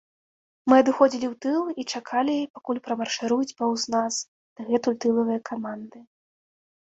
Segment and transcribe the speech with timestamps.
[0.71, 4.13] Мы адыходзілі ў тыл і чакалі, пакуль прамаршыруюць паўз нас
[4.61, 5.97] дагэтуль тылавыя каманды.